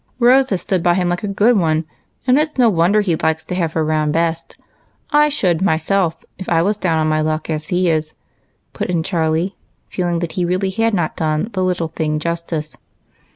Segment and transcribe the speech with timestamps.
[0.19, 1.85] "Rose has stood by him like a good one,
[2.25, 4.57] and it 's no wonder he likes to have her round best.
[5.11, 8.15] I should myself if I was down on my luck as he is,"
[8.73, 9.55] put in Charlie,
[9.89, 12.75] feeling that he really had not done" the little thing" justice.